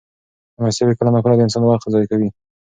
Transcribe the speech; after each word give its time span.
مېلمستیاوې 0.55 0.97
کله 0.99 1.09
ناکله 1.15 1.35
د 1.37 1.41
انسان 1.45 1.63
وخت 1.63 1.87
ضایع 1.93 2.07
کوي. 2.11 2.29